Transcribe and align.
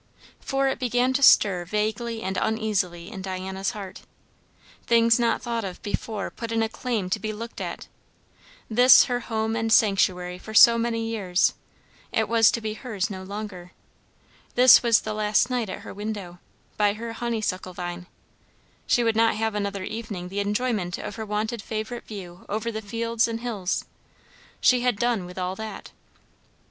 For 0.39 0.67
it 0.67 0.79
began 0.79 1.13
to 1.13 1.21
stir 1.21 1.63
vaguely 1.63 2.23
and 2.23 2.35
uneasily 2.41 3.11
in 3.11 3.21
Diana's 3.21 3.69
heart. 3.77 4.01
Things 4.87 5.19
not 5.19 5.43
thought 5.43 5.63
of 5.63 5.79
before 5.83 6.31
put 6.31 6.51
in 6.51 6.63
a 6.63 6.69
claim 6.69 7.07
to 7.11 7.19
be 7.19 7.31
looked 7.31 7.61
at. 7.61 7.87
This 8.67 9.03
her 9.03 9.19
home 9.19 9.55
and 9.55 9.71
sanctuary 9.71 10.39
for 10.39 10.55
so 10.55 10.79
many 10.79 11.07
years, 11.07 11.53
it 12.11 12.27
was 12.27 12.49
to 12.49 12.61
be 12.61 12.73
hers 12.73 13.11
no 13.11 13.21
longer. 13.21 13.73
This 14.55 14.81
was 14.81 15.01
the 15.01 15.13
last 15.13 15.51
night 15.51 15.69
at 15.69 15.81
her 15.81 15.93
window, 15.93 16.39
by 16.77 16.93
her 16.93 17.13
honeysuckle 17.13 17.73
vine. 17.75 18.07
She 18.87 19.03
would 19.03 19.15
not 19.15 19.35
have 19.35 19.53
another 19.53 19.83
evening 19.83 20.29
the 20.29 20.39
enjoyment 20.39 20.97
of 20.97 21.15
her 21.17 21.27
wonted 21.27 21.61
favourite 21.61 22.07
view 22.07 22.43
over 22.49 22.71
the 22.71 22.81
fields 22.81 23.27
and 23.27 23.41
hills; 23.41 23.85
she 24.59 24.81
had 24.81 24.97
done 24.97 25.27
with 25.27 25.37
all 25.37 25.55
that. 25.57 25.91